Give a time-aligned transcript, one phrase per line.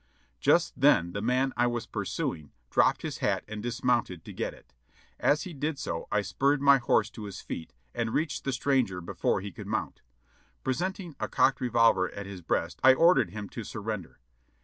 [0.39, 4.73] Just then the man I was pursuing dropped his hat and dismounted to get it;
[5.19, 8.99] as he did so I spurred my horse to his feet, and reached the stranger
[8.99, 10.01] before he could mount.
[10.63, 14.17] Presenting a cocked revolver at his breast I ordered him to surrender.